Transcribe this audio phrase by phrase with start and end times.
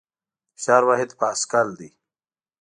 [0.03, 0.03] د
[0.57, 1.89] فشار واحد پاسکل دی.